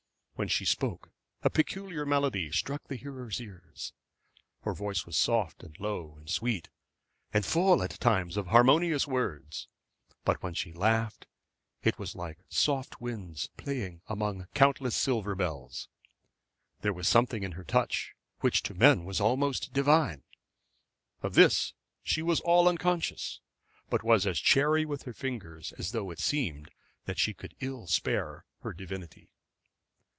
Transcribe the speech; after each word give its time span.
When 0.35 0.47
she 0.47 0.65
spoke 0.65 1.11
a 1.43 1.51
peculiar 1.51 2.03
melody 2.03 2.51
struck 2.51 2.87
the 2.87 2.95
hearer's 2.95 3.39
ears. 3.39 3.93
Her 4.61 4.73
voice 4.73 5.05
was 5.05 5.15
soft 5.15 5.61
and 5.61 5.79
low 5.79 6.15
and 6.17 6.27
sweet, 6.27 6.67
and 7.31 7.45
full 7.45 7.83
at 7.83 7.91
all 7.93 7.97
times 7.99 8.37
of 8.37 8.47
harmonious 8.47 9.05
words; 9.05 9.67
but 10.25 10.41
when 10.41 10.55
she 10.55 10.73
laughed 10.73 11.27
it 11.83 11.99
was 11.99 12.15
like 12.15 12.39
soft 12.49 12.99
winds 12.99 13.49
playing 13.55 14.01
among 14.07 14.47
countless 14.55 14.95
silver 14.95 15.35
bells. 15.35 15.89
There 16.81 16.89
was 16.91 17.07
something 17.07 17.43
in 17.43 17.51
her 17.51 17.63
touch 17.63 18.15
which 18.39 18.63
to 18.63 18.73
men 18.73 19.05
was 19.05 19.21
almost 19.21 19.73
divine. 19.73 20.23
Of 21.21 21.35
this 21.35 21.73
she 22.01 22.23
was 22.23 22.39
all 22.39 22.67
unconscious, 22.67 23.41
but 23.91 24.01
was 24.01 24.25
as 24.25 24.39
chary 24.39 24.85
with 24.85 25.03
her 25.03 25.13
fingers 25.13 25.71
as 25.73 25.91
though 25.91 26.09
it 26.09 26.17
seemed 26.19 26.71
that 27.05 27.19
she 27.19 27.35
could 27.35 27.53
ill 27.59 27.85
spare 27.85 28.47
her 28.61 28.73
divinity. 28.73 29.29